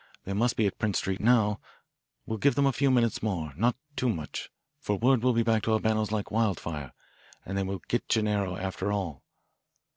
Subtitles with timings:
[0.23, 1.59] They must be at Prince Street now
[2.25, 5.61] we'll give them a few minutes more, not too much, for word will be back
[5.65, 6.93] to Albano's like wildfire,
[7.45, 9.21] and they will get Gennaro after all.